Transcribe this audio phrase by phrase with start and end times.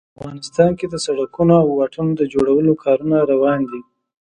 [0.17, 3.81] افغانستان کې د سړکونو او واټونو د جوړولو کارونه روان دي